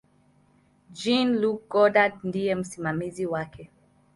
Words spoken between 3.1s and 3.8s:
wake.